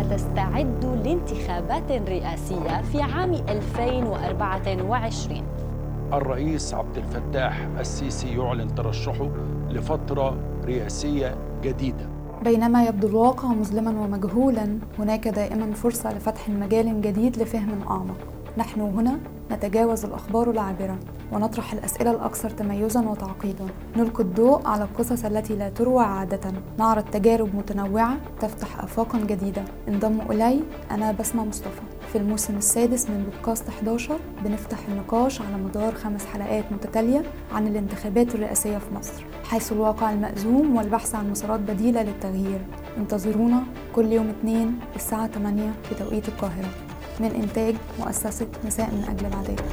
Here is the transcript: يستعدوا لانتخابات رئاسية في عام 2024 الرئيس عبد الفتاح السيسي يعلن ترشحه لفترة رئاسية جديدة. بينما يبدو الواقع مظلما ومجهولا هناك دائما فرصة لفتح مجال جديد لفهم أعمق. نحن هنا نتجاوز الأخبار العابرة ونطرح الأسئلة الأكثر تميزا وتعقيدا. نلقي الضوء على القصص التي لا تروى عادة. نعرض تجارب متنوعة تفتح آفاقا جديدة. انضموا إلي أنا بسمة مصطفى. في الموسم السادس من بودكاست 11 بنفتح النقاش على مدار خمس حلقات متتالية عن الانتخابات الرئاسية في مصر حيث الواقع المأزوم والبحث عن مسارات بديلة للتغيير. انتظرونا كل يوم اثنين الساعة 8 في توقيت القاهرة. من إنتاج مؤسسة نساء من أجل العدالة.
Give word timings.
يستعدوا 0.00 0.96
لانتخابات 0.96 1.92
رئاسية 1.92 2.82
في 2.82 3.02
عام 3.02 3.34
2024 3.34 5.42
الرئيس 6.12 6.74
عبد 6.74 6.96
الفتاح 6.96 7.66
السيسي 7.78 8.38
يعلن 8.38 8.74
ترشحه 8.74 9.28
لفترة 9.70 10.36
رئاسية 10.64 11.34
جديدة. 11.62 12.08
بينما 12.44 12.84
يبدو 12.84 13.08
الواقع 13.08 13.48
مظلما 13.48 13.90
ومجهولا 13.90 14.78
هناك 14.98 15.28
دائما 15.28 15.72
فرصة 15.72 16.12
لفتح 16.12 16.48
مجال 16.48 17.02
جديد 17.02 17.36
لفهم 17.36 17.82
أعمق. 17.90 18.16
نحن 18.58 18.80
هنا 18.80 19.18
نتجاوز 19.52 20.04
الأخبار 20.04 20.50
العابرة 20.50 20.98
ونطرح 21.32 21.72
الأسئلة 21.72 22.10
الأكثر 22.10 22.50
تميزا 22.50 23.00
وتعقيدا. 23.00 23.66
نلقي 23.96 24.22
الضوء 24.22 24.66
على 24.66 24.84
القصص 24.84 25.24
التي 25.24 25.56
لا 25.56 25.68
تروى 25.68 26.04
عادة. 26.04 26.52
نعرض 26.78 27.04
تجارب 27.04 27.56
متنوعة 27.56 28.16
تفتح 28.40 28.80
آفاقا 28.80 29.18
جديدة. 29.18 29.64
انضموا 29.88 30.32
إلي 30.32 30.60
أنا 30.90 31.12
بسمة 31.12 31.44
مصطفى. 31.44 31.82
في 32.12 32.18
الموسم 32.18 32.56
السادس 32.56 33.10
من 33.10 33.24
بودكاست 33.24 33.68
11 33.68 34.18
بنفتح 34.44 34.78
النقاش 34.88 35.40
على 35.40 35.56
مدار 35.56 35.94
خمس 35.94 36.26
حلقات 36.26 36.72
متتالية 36.72 37.22
عن 37.52 37.66
الانتخابات 37.66 38.34
الرئاسية 38.34 38.78
في 38.78 38.94
مصر 38.94 39.24
حيث 39.44 39.72
الواقع 39.72 40.12
المأزوم 40.12 40.76
والبحث 40.76 41.14
عن 41.14 41.30
مسارات 41.30 41.60
بديلة 41.60 42.02
للتغيير. 42.02 42.60
انتظرونا 42.98 43.62
كل 43.94 44.12
يوم 44.12 44.28
اثنين 44.28 44.78
الساعة 44.96 45.26
8 45.26 45.72
في 45.82 45.94
توقيت 45.94 46.28
القاهرة. 46.28 46.68
من 47.20 47.30
إنتاج 47.42 47.74
مؤسسة 47.98 48.46
نساء 48.66 48.90
من 48.90 49.04
أجل 49.08 49.26
العدالة. 49.26 49.64